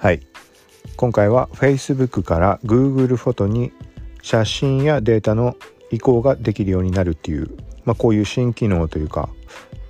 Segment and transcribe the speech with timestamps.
[0.00, 0.20] はい
[0.96, 3.72] 今回は Facebook から Google フォトに
[4.22, 5.56] 写真やデータの
[5.90, 7.50] 移行ができるようになるっていう、
[7.84, 9.28] まあ、こういう新機能というか、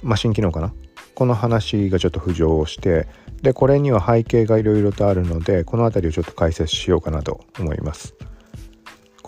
[0.02, 0.72] まあ、新機能かな？
[1.14, 3.06] この話がちょっと浮上して
[3.42, 8.14] でこれには背景がいろいろとあるのでこの辺りをちょっと解説しようかなと思います。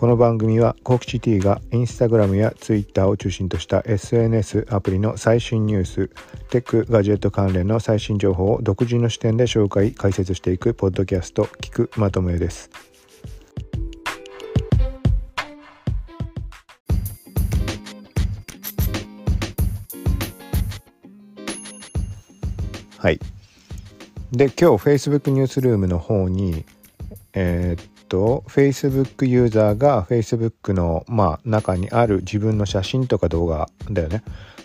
[0.01, 6.09] この番組はコークチ T がインスタグラムやツイッターを中心とした SNS アプリの最新ニュース、
[6.49, 12.71] テック、ガジェット関連の最新情報を独自の視点で紹介、解説していくポッドキャスト、聞くまとめです。
[22.97, 23.19] はい。
[24.31, 26.65] で、今日 Facebook ニュースルームの方に、
[27.33, 34.21] えー、と Facebook ユーザーが Facebook の、まあ、中にある自分の写真とか動画だよね。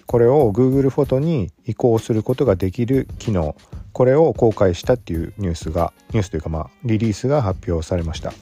[0.07, 3.55] これを Google フォトに移行することができる機能。
[3.93, 8.33] これを公開したっていうニュースがニュースというかまあリリースが発表されました。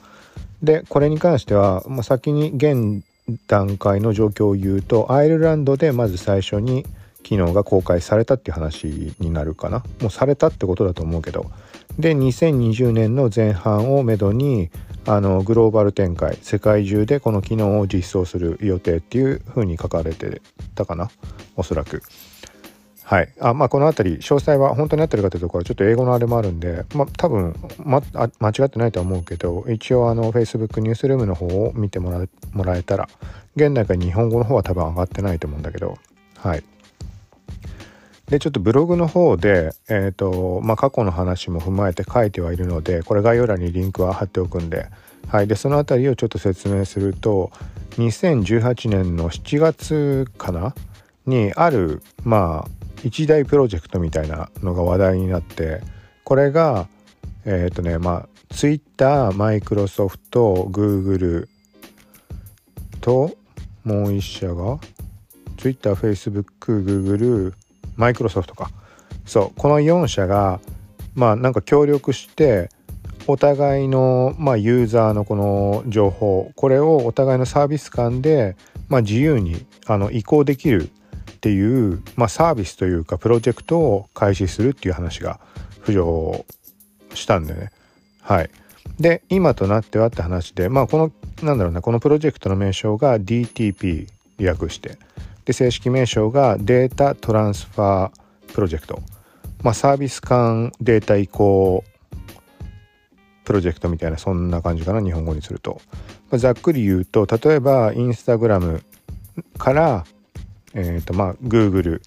[0.63, 3.05] でこれに関しては、まあ、先に現
[3.47, 6.87] 段階の状況を言うとアイルランドでまず最初に
[7.23, 9.85] 機能が公開されたっていう話になるかな。
[10.01, 11.51] もうされたってことだと思うけど。
[11.99, 14.71] で2020年の前半をめどに
[15.07, 20.41] あのグローバル展開世界中でこの機能を実装する予定っていう風に書かれて
[20.75, 21.11] たかな
[21.57, 22.03] おそらく。
[23.05, 23.33] はい。
[23.39, 33.09] あまあこの辺り詳細は本当に合ってるかというところはちょっと英語のあれもあるんでまあ多分、ま、あ間違ってないとは思うけど一応あの Facebook ニュースルームの方を見てもらもらえたら
[33.57, 35.99] 現代から日本語の方は多分上がってないと思うんだけど
[36.39, 36.65] はい。
[38.29, 44.87] でちょっとブログの方で、えーとまあ、過去の話も踏まえて書いてはいるのでこれ概要欄にリンクは貼っておくんで,、
[45.29, 47.53] はい、でその辺りをちょっと説明すると
[47.93, 50.75] 2018年の7月かな？
[51.27, 52.71] にあるまあ
[53.03, 55.81] 一大プロジェクトみたいなのが話題になって
[56.23, 56.89] これが
[57.45, 61.49] えっ、ー、とねまあ Twitter、マイクロソフト、Google
[63.01, 63.37] と
[63.83, 64.79] もう一社が
[65.57, 67.53] ？Twitter、Facebook、Google
[67.97, 68.71] マイクロソフトか。
[69.25, 70.61] そうこの4社が
[71.15, 72.69] まあなんか協力して
[73.27, 78.57] お互いの、まあ、ユーザーのこの情報これをお互いのサービス間で、
[78.89, 80.91] まあ、自由にあの移行できる
[81.31, 85.41] っていう、まあ、サービスというかプロジェクトを開始するっていう話が
[85.85, 86.45] 浮上
[87.15, 87.71] したんでね。
[88.21, 88.51] はい。
[89.01, 91.13] で今となってはって話でまあこの
[91.43, 94.99] なんだろうなこのプロジェクトの名称が DTP 略して。
[95.45, 99.01] で正式名称がデータトランスファープロジェクト、
[99.63, 101.85] まあ、サービス間データ移行
[103.45, 105.81] プロジェクトみたいなそんな感じかな日本語にすると、
[106.31, 108.83] まあ、ざっくり言うと例えばインスタグラム
[109.59, 110.05] から、
[110.73, 112.01] えーとまあ、Google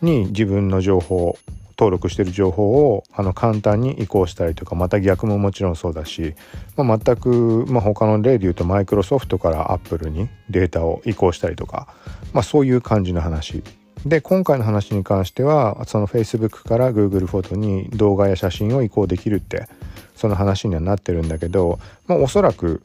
[0.00, 1.36] に自分の情報
[1.78, 6.34] 登録してる情報をあの簡単に移行したりとかまた逆ももちろんそうだし、
[6.76, 11.86] まあ、全く、まあ、他の例で言うとマイクロソフトからアップルにデータを移行したりとか、
[12.32, 13.62] まあ、そういう感じの話。
[14.06, 19.68] で今回の話に関してはその Facebook から Google フォトに動画や写真を移行できるって
[20.14, 22.80] その話にはなってるんだけど、まあ、おそらく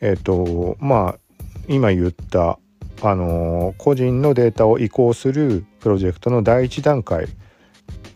[0.00, 1.18] えっ、ー、とまあ
[1.68, 2.58] 今言った
[3.00, 7.28] あのー、個人のデータを移行するプロジェクトの第一段階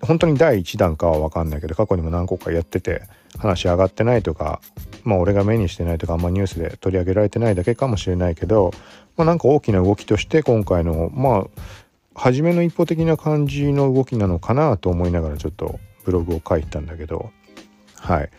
[0.03, 3.03] 本当に第1弾かは分かんないけど過去にも何個かやってて
[3.39, 4.61] 話上がってないとか
[5.05, 8.73] まあ俺が目にしてないとかあんまニュースで取り上げられてないだけかもしれないけど、
[9.17, 11.47] まあ、なんか大きな動きとして今回のまあ
[12.15, 17.31] 初めの一歩的な感じの動きなのかなと思いながらちょっとブログを書いたんだけど
[18.03, 18.31] はい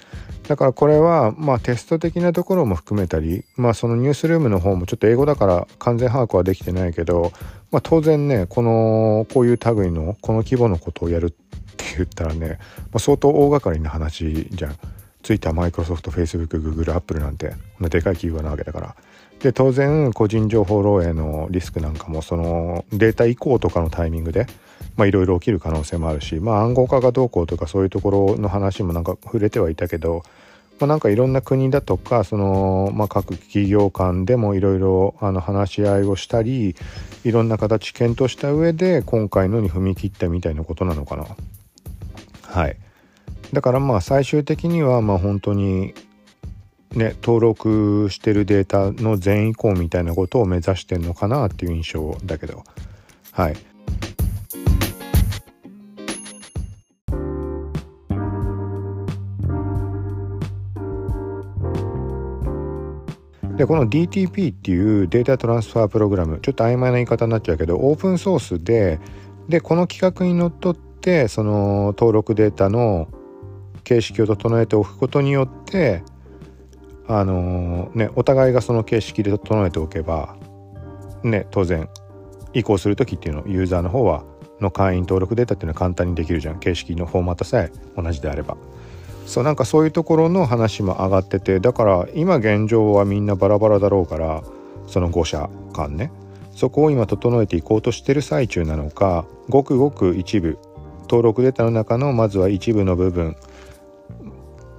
[0.47, 7.31] だからこれはまあテスト的なところも含めたりまあそのニュースルームの方もちょっと英語だから完全把握はできてないけど
[7.71, 11.31] まあ当然ねこのこういう類のこの規模のことをやるっ
[11.77, 12.59] て言ったらね、
[12.91, 14.77] まあ、相当大掛かりな話じゃん。
[15.23, 18.95] ツイッター、マイクロソフト、フェイスブック、グーグル、アップルなんて、こんなでかい企業なわけだから。
[19.39, 24.47] で、当然、個人情報漏洩のリスクなんかも、そのデータ移行とかのタイミングで、
[24.95, 30.23] まあいろいろ起きる可能性もあるし、まあ暗号化がどうこうとかそういうところの話もなんか触れてはいたけど、
[30.79, 36.75] まあ、なんかいろんな国だとかその、まあ、各企業間でもいろいろ話し合いをしたり
[37.23, 41.25] いろんな形検討した上で今回のに踏み切ったみたいなことなのかな。
[42.41, 42.77] はい。
[43.53, 45.93] だからまあ最終的にはまあ本当に
[46.91, 52.63] ね登録してるデータの全移行みたいなことを目指してんのかなっていう印象だけど。
[53.31, 53.55] はい。
[63.63, 68.99] でこの DTP っていうデータトランスファープログラムちょっと曖昧な言い方になっちゃうけどオープンソースで
[69.47, 73.07] でこの企画にのっとってその登録データの
[73.85, 76.03] 形式を整えておくことによって
[77.07, 80.35] あのー、ねお互いがその形式で整えておけば
[81.23, 81.87] ね当然
[82.51, 84.25] 移行する時っていうのユーザーの方は
[84.59, 86.59] の会員登録データっていうのは簡単にできるじゃん。
[86.59, 88.57] 形式のフォーマットさえ同じであれば。
[89.25, 94.43] そうなんかそういうところの話も上がっててだから今現状はみんなバラバラだろうから
[94.87, 96.11] その5社間ね。
[96.55, 100.59] そこを今整えていこうとしてる最中なのかごくごく一部
[101.03, 103.35] 登録データの中のまずは一部の部分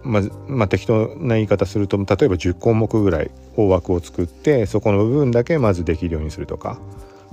[0.04, 6.78] ままあ、適当な言い方すると例えば10項目ぐらい大枠を作ってそこの部分だけまずできるようにするとか。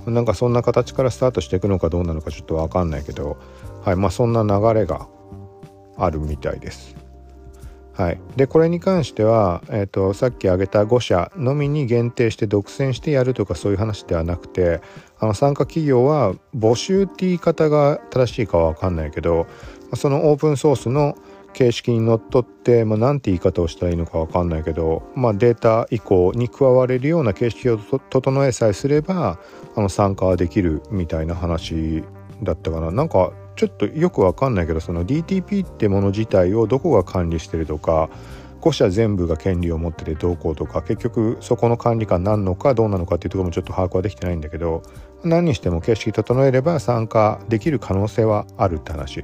[0.07, 3.37] なんかそんな形からスタートしていくのかどうなのかちょっと分かんないけど、
[3.83, 5.07] はいまあ、そんな流れが
[5.97, 6.95] あるみたいです。
[7.93, 14.81] はい、でこれに関しては、えーと、さっき挙げた5社のみに限定して独占してやるとかそういう話ではなくて
[15.19, 19.45] あの参加企業は募集って言い方が正しいかは分かんないけど
[19.95, 21.15] そのオープンソースの
[21.53, 29.37] 形式にのっとって、まあ、なんて言い方をしたらいいのか分かんないけど、まあ、データ移行に加われるような形式を整えさえすれば
[29.75, 32.03] あの参加はできるみたいな話
[32.41, 38.09] だったかななんかちょっとよく分かんないけどその DTP ってもの自体をどこが管理してるとか
[38.59, 44.81] 5社全部が権利を持っててどうこうとか結局そこの管理官なんのかどうなのかっていうところもちょっと把握はできてないんだけど
[45.23, 49.23] 何にしても形式整えれば参加できる可能性はあるって話。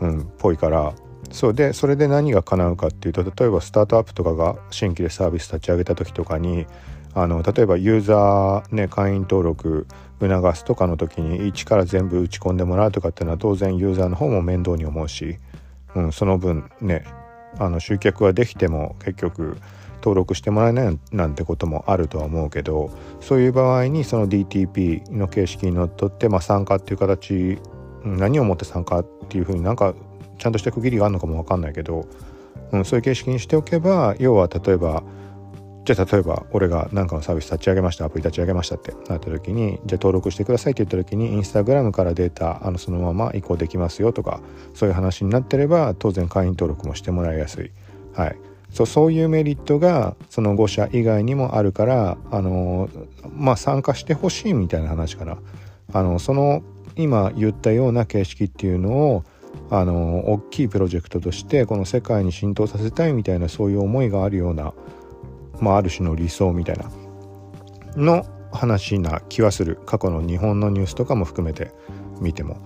[0.00, 0.94] うんぽいから。
[1.30, 6.66] そうでそれで何が叶うかっていうと例えばスタートアップとかが新規でサービス立ち上げた時とかに
[7.14, 9.86] あの例えばユーザーね会員登録
[10.20, 15.38] 促すとかの時に一から全部打ち込んでもらうとかっていうのは当然ユーザーの方も面倒に思うし、
[15.94, 17.04] うん、その分ね
[17.58, 19.58] あの集客はできても結局
[19.96, 27.58] 登録してもらえないなんてこともあるとは思うけどそういう場合にその DTP の形式にのっとって、まあ、参加っていう形
[28.04, 29.94] 何をもって参加っていうふうになんか
[30.38, 32.06] ちゃんとした区切りがあるのかも分かんないけど、
[32.72, 35.04] うん、そういう形式にしておけば要は例えば
[35.84, 44.40] じゃあ例えば俺が何かのサービス立ち上げましたアプリ立ち上げましたってなった時にじゃあ登録してくださいって言った時にインスタグラムからデータあのそのまま移行できますよとか
[44.74, 47.70] そういう話になってれば当然会員登録もしてもらいやすい。
[48.14, 48.36] はい
[48.70, 52.88] そうそういうメリットがその5社以外にもあるからあの
[53.36, 55.36] まあ参加してほしいみたいな話かな
[55.92, 56.62] あのその
[56.96, 59.24] 今言ったような形式っていうのを
[59.70, 64.74] あの大きいプロジェクトとしてこの世界に浸透させたいみたいなそういう思いがあるような、
[65.60, 66.90] まあ、ある種の理想みたいな
[67.96, 71.72] の話な気はする過去の日本のニュースとかも含めて
[72.20, 72.56] 見ても。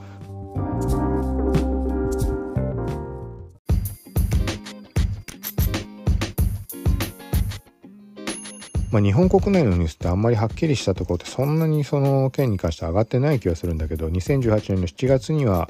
[8.92, 15.68] まあ、日本国内のニュースってあんまりはっきりしたところってそんなにその件に関して上がってない気がするんだけど2018年の7月には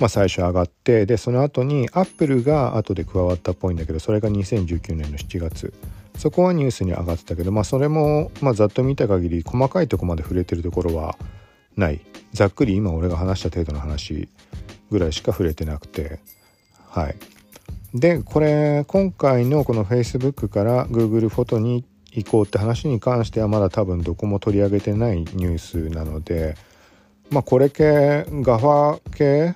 [0.00, 5.72] まあ、最初上がってでその後にアップルが後で加わったっぽいんだけどそれが2019年の7月
[6.16, 11.16] そこはニュースに上がってたけどまあそれも、まあ、ざっと見た限り細かいとこまで触れてるところは
[11.76, 12.00] ない。
[12.32, 14.28] ざっくり今俺が話した程度の話
[14.90, 16.20] ぐらいしか触れてなくて。
[16.88, 17.16] はい。
[17.94, 26.56] でこれ今回のこの Facebook から Google フォトに行こうって話に関してはまだ多分どこも取り上げてないニュースなので
[27.30, 29.54] まあこれ系 GAFA 系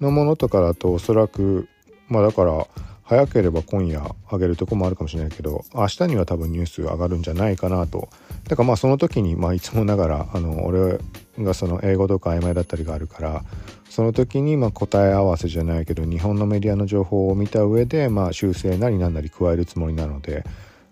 [0.00, 1.68] のものとかだとおそらく
[2.08, 2.66] まあだから
[3.04, 8.08] 早ければ今夜上げるとこもあるかもしれないけど明日には多分ニュース上がるんじゃないかなと
[8.48, 10.98] だからまあその時にまあいつもながらあの俺
[11.38, 13.44] がその英語とか曖昧だったりがあるから
[13.90, 20.44] その時にま答え合わせじゃないけど日本のメディアの情報を見た上でまあ修正なりなんなり加えるつもりなので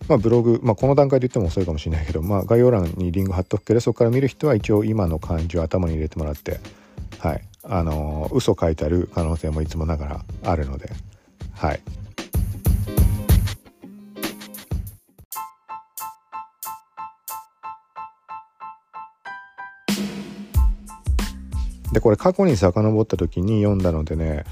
[0.08, 6.58] まあ、ブログ、まあ、この段階で言っても遅いかもしれないけど、まあ、概要欄にリンク貼っとくけどそこから見る人は一応今の感じを頭に入れてもらって
[7.20, 10.90] はいあの嘘書いてある可能性もいつもながらあるので
[11.54, 12.01] はい。
[21.92, 24.44] でこれ過去に遡った時に読んだのでね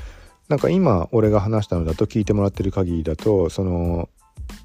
[0.49, 4.09] なんか今俺が話したのだと聞いてもらってる限りだとその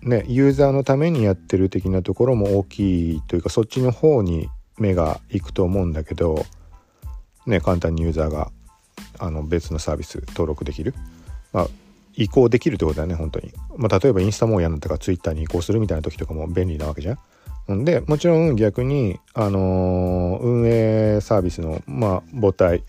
[0.01, 6.46] ねユーザーのためにやってる的なところも大きいというかそっちの方に目がいくと思うんだけど
[7.46, 8.51] ね簡単にユーザーが
[9.20, 10.94] あの別のサービス登録できる、
[11.53, 11.67] まあ、
[12.15, 17.20] 移行できるってことだよね本当に、まあ、例えばインスタも嫌なったからツイッターに移行するみたいな時とかも便利なわけじゃん。
[17.67, 22.84] でもちろん逆に、あのー、運営サービスの、まあ、母体、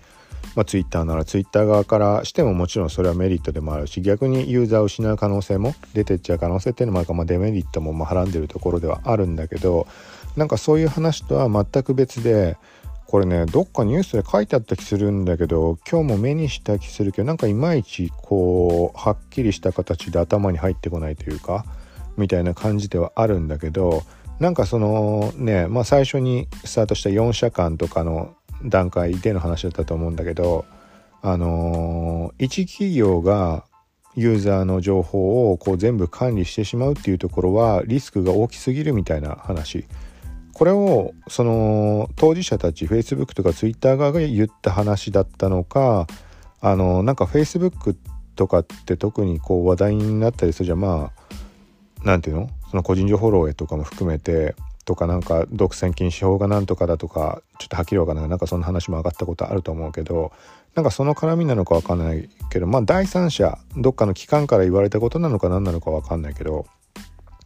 [0.54, 9.86] まあ、ツイッターならツイッター側からしてももちろんそれはメリットでもあるし逆にユーザーを失う可能性も出てっちゃう可能性っていうのも、まあ、デメリットもまあはらんでるところではあるんだけど
[10.36, 12.58] なんかそういう話とは全く別で
[13.06, 21.64] これねどっかニュースで書いてあった気するんだけど今日も目にした気するけどなんかいまいちこうはっきりした形で頭に入ってこないというか
[22.16, 24.02] みたいな感じではあるんだけど
[24.38, 30.64] なんかそのねまあ最初にスタートした4社間とかの段階での話だったと思うんだけど
[31.22, 33.64] あのー、一企業が
[34.14, 39.86] ユーザーの情報をこう全部管理してしまうっていうところはリスクが大きすぎるみたいな話。
[40.54, 46.06] これをその当事者たち Facebook とか Twitter 側が言った話だったのか
[46.62, 47.94] あのなんか Facebook
[48.36, 50.80] とかって特にこう話題になったりするじゃん。
[50.80, 51.34] まあ
[52.02, 52.50] 何て言うの？
[52.70, 54.54] その個人情報漏洩とかも含めて
[54.84, 60.32] とかなんか独占禁止法がなんとかだとかちょっとはっきりわかんないなんかそんな話も上がったことあると思うけど
[60.74, 66.66] なんかその絡みなのかわかんないけどまあ第三者どっかの機関から言われたことなのか何なのかわかんないけど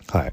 [0.09, 0.33] はい。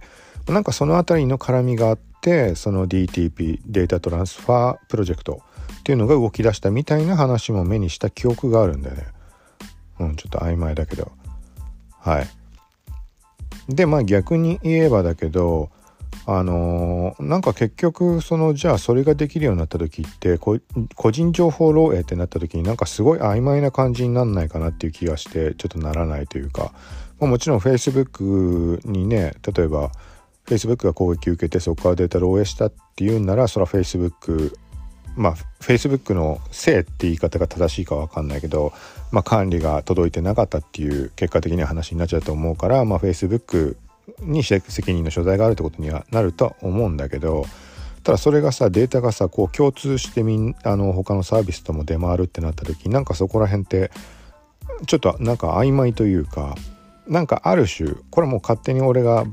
[0.51, 5.41] なんかその辺りの絡みがあってその DTP データトランスファープロジェクト
[5.79, 9.07] っていうのが動き出したみたいな話も目にした記憶があるんだよね
[9.99, 11.11] うんちょっと曖昧だけど
[11.99, 12.27] はい
[13.69, 15.69] でまあ逆に言えばだけど
[16.25, 26.73] あのー、なんか結局そのじゃあそれができるようになった時って個人情報漏洩ってなった時になんかすごい曖昧な感じになんないかなっていう気がしてちょっとならないというか、
[27.19, 29.91] まあ、もちろん Facebook にね例えば
[30.45, 34.53] Facebook が攻撃受けてそこからデータ漏洩したっていうんならそれは Facebook
[35.17, 38.71] まあ Facebook のせいって言い方が正しいか分かんないけど、
[39.11, 43.75] まあ、管理が届いてなかったっていう結果的には話になっちゃうと思うから、まあ、Facebook
[44.19, 47.45] に責任の所在があるってことにはなるとは思うんだけど
[48.03, 53.91] ただそれがさデータがさこう共通してみんあの他のサービスとも出回るってなった時なんかそこら辺って
[54.85, 56.55] ちょっとなんか曖昧というか
[57.07, 59.25] なんかある種これもう勝手に俺が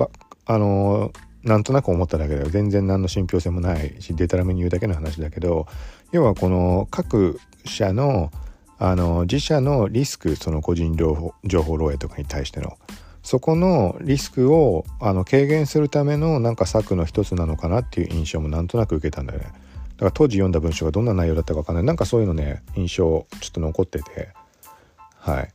[0.46, 1.12] あの
[1.44, 5.66] なんとなく思っただけで全然何の信憑性もないしデタラメに言うだけの話だけど
[6.10, 8.30] 要はこの各社の
[8.76, 12.76] あの自社のリスクその個人情報情報漏洩とかに対しての
[13.22, 19.46] そこのリスクをあの軽減するためのなんか策の一つなのかなっていう印象もなんとなく受けたんだよね。
[19.46, 19.50] だ
[20.00, 21.84] から当時読んだ文章がどんな内容だったか分かんない。
[21.84, 24.28] なんかそういうのね印象ちょっと残ってて。
[25.16, 25.48] はい。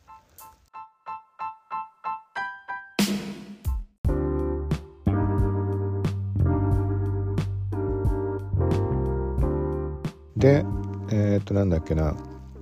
[10.39, 10.65] で
[11.11, 12.15] えー、っとなんだっけな。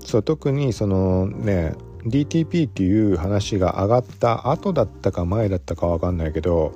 [0.04, 6.74] そう特にそのね DTP っていう話が上がった後だったか前だったか分かんないけど、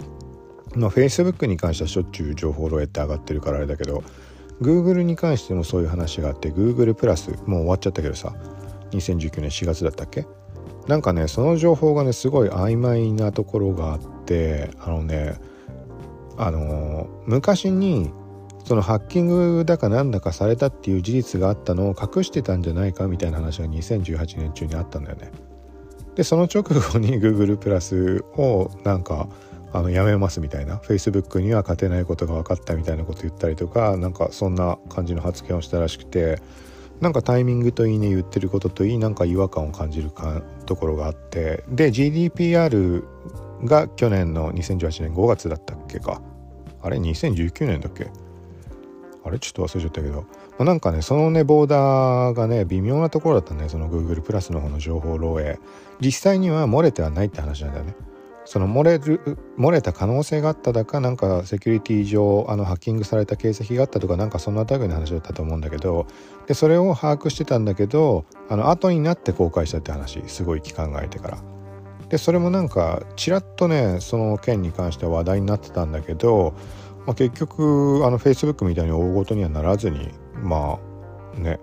[0.75, 4.03] まあ、Facebook に関してはしょっちゅう情報漏洩って上がってるからあれだけど
[4.61, 8.33] Google に関してもそういう話があって Google プラスもう終わっちゃったけどさ
[8.91, 10.25] 2019年4月だったっけ？
[10.87, 15.39] なんかねその情報がねすごい曖昧なところがあってあのね
[16.37, 18.11] あの、昔に
[18.71, 25.29] そのハッキングだかなんだかされたっていう事実があったのを隠してたんじゃないかみたいな話が2018年中にあったんだよね。
[26.15, 29.27] でその直後に Google プラスをなんか
[29.73, 30.77] あのやめますみたいな。
[30.77, 36.41] Facebook には勝てないことが分かったみたいなこと言ったりとかなんかそんな感じの発言をしたらしくて
[37.01, 41.65] なんかタイミングといいね言ってることといいなんか違和感を感じるかところがあって。
[41.67, 43.03] で GDPR
[43.65, 46.21] が去年の2018年5月だったっけか。
[46.81, 48.09] あれ？2019年だっけ？
[49.23, 49.39] あれ？
[49.39, 50.27] ちょっと忘れちゃったけど、ま
[50.59, 53.69] あ、なんかねそのねボーダーがね微妙なところだったね。
[53.69, 55.59] その Google プラスの方の情報漏洩。
[55.99, 57.95] 実際には漏れてはないって話なんだよね。
[58.43, 66.07] その漏れる漏れた可能性があっただかなんかセキュリティ上あのハッキングされた形跡があったとかなんかそんな類の話だったと思うんだけど。
[66.47, 70.21] でそれを把握してたんだけどあの後になって公開したって話。
[70.27, 71.37] すごい期間が空いてから。
[72.09, 76.53] でそれもなんかちらっとねその件に関しては話題になってたんだけど
[77.05, 80.09] まあ、結局あの Facebook みたいに大ごとにはならずに
[80.41, 80.79] ま
[81.35, 81.59] あね、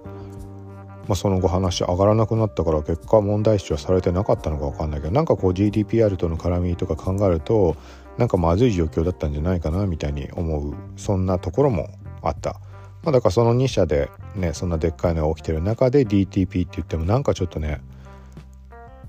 [1.06, 7.76] まあ、その後話上がらなくなったから結果問題視はされてなかったのか分かんないけどなんかこう GDPR との絡みとか考えると
[8.16, 11.88] なんかまずい状況だったんじゃないかなみたいに思うそんなところも
[12.22, 12.60] あった。
[13.04, 17.80] まあ、だからその2社でねそんなでっかいのが起きてる中で DTP って言ってもなんかちょっとね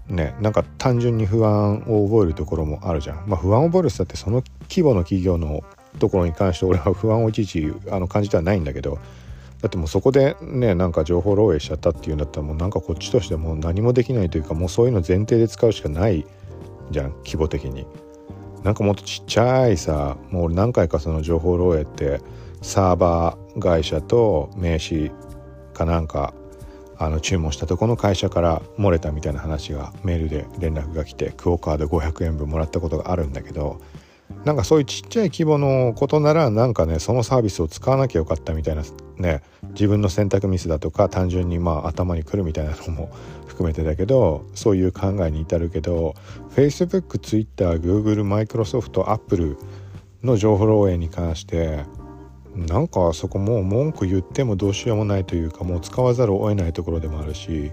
[0.08, 3.28] ねなんか単純に不安を覚えるところもあるじゃん。
[3.28, 5.64] まあ、不安を覚えるってってその規模の企業の
[5.98, 9.00] ところに関して俺は不安をいちいちあの感じてはないんだけど
[9.62, 16.26] だってもうそこでねなんか情報漏洩しちゃったっていうんだったらもうなんかこっちとしても何もできないというかもうそういうの前提で使うしかない
[16.92, 17.86] じゃん規模的に。
[18.64, 22.20] なんかもっとちっちゃいさもう何回かその情報漏洩って
[22.62, 25.12] サーバー会社と名刺
[25.74, 26.34] かなんか
[26.98, 33.80] あの注文したとこの会社から漏れたみたいな話がメールで連絡が来てクオカード500円分もらったことがあるんだけど
[34.46, 38.84] なんかそういうちっちゃい規模のことならなんかねそのサービスを使わなきゃよかったみたいな
[39.18, 43.12] ね自分の選択ミスだとか単純にまあ頭にくるみたいなのも
[43.48, 46.16] 含めてだけどそういう考えに至るけど
[46.56, 49.58] Facebook、Twitter、Google、Microsoft、Apple
[50.24, 51.86] の情報漏洩に関して
[52.56, 57.72] なんかそこもう文句言ってもどうしようもないというかもう使わざるを得ないところでもあるし、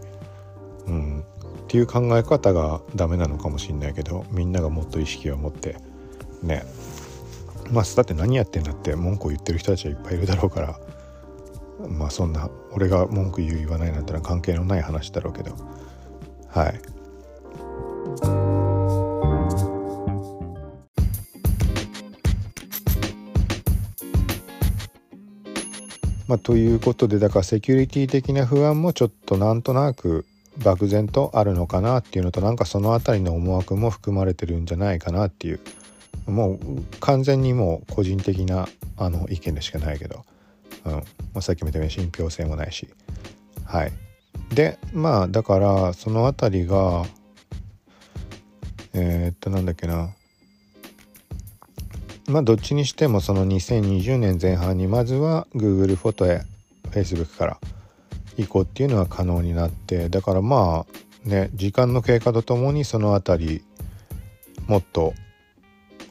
[0.87, 1.25] うん、っ
[1.69, 5.77] ていう考え方がダメなのかもしんないけどみんながもっと意識を持って
[6.43, 6.64] ね。
[7.71, 10.78] まあだって何やってんだって文句を言ってる人たちはいっぱいいるだろうから。
[11.88, 15.55] まあそんな俺が文句言う言わないなんてのは関係のない話だろうけど。
[16.49, 16.97] はい。
[26.28, 30.26] まあ、ということでだからセキュリティ的な不安もちょっとなんとなく
[30.59, 35.61] 漠然とあるのかなっていうのとなんかその辺りの思惑も含まれてるんじゃないかなっていう
[36.26, 36.59] もう
[37.00, 40.25] 完全にもう個人的なあの意見でしかないけど、
[40.85, 40.92] うん。
[40.92, 41.02] ま
[41.37, 42.88] あ、さっきも言ったように信憑性もないし。
[43.64, 43.92] はい。
[44.54, 47.04] でまあだからその辺りが
[48.92, 50.11] えー、っとなんだっけな。
[52.28, 56.42] まあどっちにしてもその2020年前半にまずは Google フォトへ
[56.90, 57.59] Facebook から
[58.37, 60.87] 移行っていうのは可能になってだからま
[61.25, 63.64] あね時間の経過とともにその辺り
[64.66, 65.14] もっと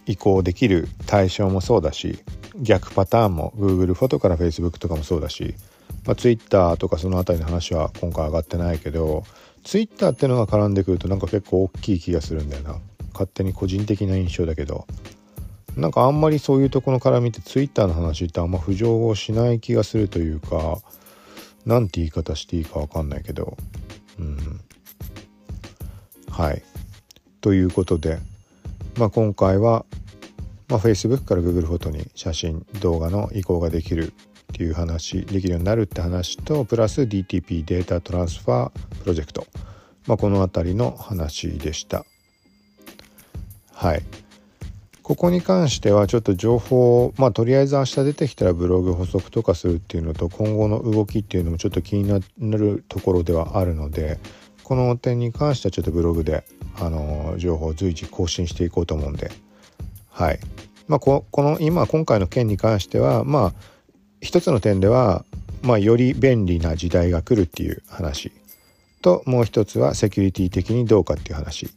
[0.05, 2.19] 移行できる対象もそうだし
[2.59, 5.55] 逆パターンも Google フォトから Facebook とかもそうだし、
[6.05, 9.24] まあ、Twitter とかその辺りの話は今回上がってないけど
[9.65, 12.79] Twitter ってのが絡んでくるとなんか結構大きい気がするんだよな。
[13.13, 14.85] 勝手に個人的な印象だけど。
[15.75, 20.79] なんかあんまりそういうところから見て Twitter の話ってあんま浮上をしない気がするというか
[21.65, 23.57] 何て言い方していいか分かんないけど。
[24.19, 24.62] うん。
[26.29, 26.63] はい。
[27.41, 28.19] ということで
[28.98, 29.86] まあ今回は、
[30.68, 34.16] まあ、Facebook から Google フォトに写真動画の移行ができるっ
[34.54, 39.46] ていう話できるようになるって話とプラス DTP データトランスファープロジェクト、
[40.08, 42.06] まあ、この辺りの話でした。
[43.74, 44.03] はい。
[45.03, 54.18] ここに関してはちょっと情報をまあとりあえず明日出てきたらブログ補足とかするっていうのと今後の動きっていうのもちょっと気になるところではあるので
[54.64, 56.44] この点に関してはちょっとブログで、
[56.79, 59.31] あの情報を随時更新していこうと思うんで。
[60.09, 60.40] はい。
[60.88, 63.53] まあこの今今回の件に関してはまあ
[64.22, 65.25] 一つの点では、
[65.61, 68.31] まあ、より便利な時代が来るっていう話。
[69.01, 71.70] ともう一つはセキュリティ的にどうかっていう話。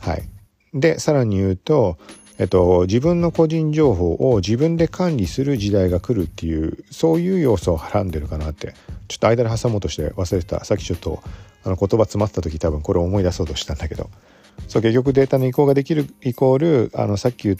[0.00, 0.28] はい。
[0.74, 1.96] でさらに言うと
[2.38, 8.74] えっと、自分の個人情報を自分で管理する時代が来るっていうそういう要素をはらんでるかなって。
[9.08, 10.64] ちょっと間で挟もうとして忘れてた。
[10.64, 11.22] さっきちょっと
[11.66, 14.08] あの言葉詰まった時多分これを思い出そうとしたんだけど。
[14.68, 17.56] そう結局データの移行ができるイコールあのさっき言っ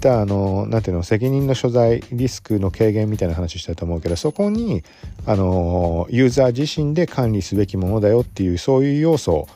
[0.00, 4.82] たあのなていうの責任の所在リスクの軽減みたいな話したと思うけどそこに
[5.26, 9.46] あのユーザー自身で管理すべきものだよっていうそういう要素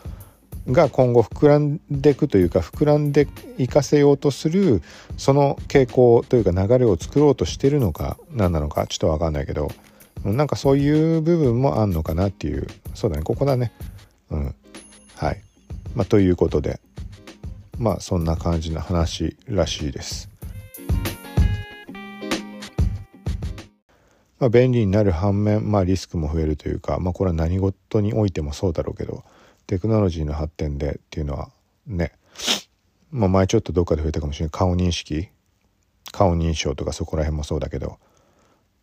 [0.68, 4.82] が今後膨らんでいくというか膨らんでいかせようとする
[5.16, 9.70] その傾向というか流れを作ろうとしてるのか何なのかちょっと分かんないけど。
[10.32, 12.66] なんかそういう部分もあんのかなっていう。
[12.94, 13.22] そうだね。
[13.22, 13.72] ここだね。
[14.30, 14.54] うん。
[15.16, 15.42] はい。
[15.94, 16.80] まあということで。
[17.78, 20.30] まあそんな感じの話らしいです。
[24.38, 29.24] まあ便利になる反面まあリスクも増えるというかまあこれは何事においてもそうだろうけど
[29.66, 31.48] テクノロジーの発展でっていうのは
[31.86, 32.12] ね、
[33.10, 34.50] まあ、前ちょっとどっかで増えたかもしれない。
[34.52, 35.28] 顔認識。
[36.12, 37.98] 顔認証とかそこら辺もそうだけど。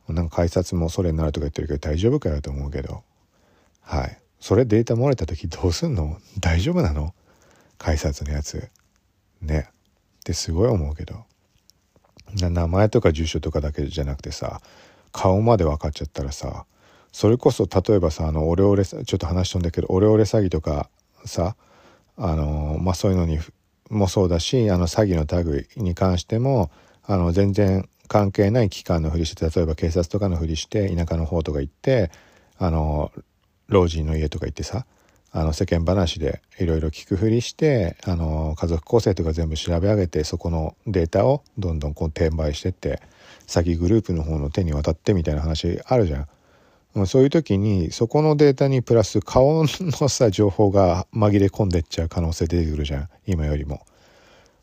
[0.10, 3.04] なんか改札もそれになるとか言ってるけど大丈夫かよと思うけど。
[3.82, 4.18] はい。
[4.40, 6.20] それデータ漏れた時どうすんの？
[6.40, 7.14] 大丈夫なの？
[7.78, 8.70] 改札のやつ。
[9.42, 9.68] ね。
[9.70, 11.24] ってすごい思うけど。
[12.36, 14.62] 名前とか住所とかだけじゃなくてさ
[15.12, 16.66] 顔まで分かっちゃったらさ
[17.12, 20.90] それこそ例えばさあのオレオレちょっと話し飛んだけどオレオレ詐欺とか
[21.26, 21.56] さ
[22.18, 23.40] あのまあそういうのに
[23.90, 26.72] もそうだしあの詐欺の類に関しても
[27.04, 32.12] あの全然関係ない機関のふりして例えば警察とかのふりして田舎の方とか行って
[32.60, 33.12] あの
[33.70, 34.86] 老人の家とか行ってさ
[35.32, 43.02] あの世間話でいろいろ聞くふりしてあの家族構成とか全部調べ上げてそこのデータをどんどんこう転売してって
[43.48, 46.28] 詐欺グループの方の手に渡ってみたいな話あるじゃ
[46.96, 47.06] ん。
[47.08, 53.84] そういう時にそこのデータにプラス顔のさ情報が紛れ込んでっちゃう可能性出てくるじゃん今よりも。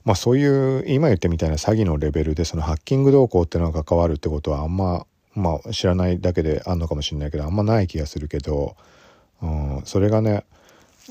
[0.05, 8.77] まあそういう今言ったみたいな詐欺のレベルでそのハッキング動向っていうのが関わるってことはあんままあ知らないだけであんのかもしれないけどあんまない気がするけど、
[9.43, 10.45] うん、それがね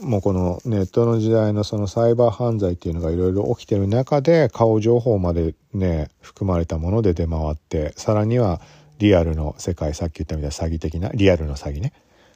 [0.02, 8.62] もうこのネットの時代のそのサイバー犯罪っていうのがいろいろ起きてる中で顔情報までね含まれたもので出回ってさらには
[9.00, 11.94] リアルの世界さっき言ったみたいな詐欺的なリアルの詐欺ね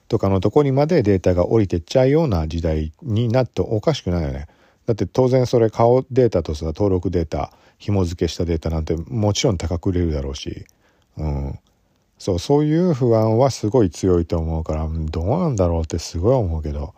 [0.08, 4.48] とかのとこにまでデータが降りてっちゃうような時代になっておかしくないよね。
[4.86, 10.66] だって当然それ顔データとさ登録データ紐付けしたデータなんてもちろん高く売れるだろうし、
[11.18, 11.60] うん、
[12.18, 16.94] そうそういう不安はすごい強いと思うからどうなんだろうってすごい思うけど、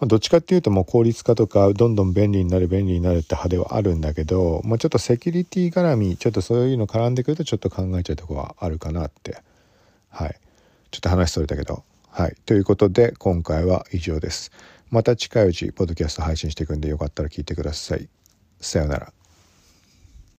[0.00, 9.42] まあ、どっちかっていうともう効率化とかどんどん便利になる便利になるって派ではあるんだけど、まあ、ちょっとセキュリティ絡みちょっとそういうの絡んでくるとちょっと考えちゃうとこはあるかなって。
[10.08, 10.36] はい。
[10.90, 11.84] ちょっと話それたけど。
[12.08, 12.36] はい。
[12.44, 14.50] ということで今回は以上です。
[14.90, 18.08] また近いうちポッドキャスト配信していくんでよかったら聞いてください。
[18.60, 19.12] さようなら。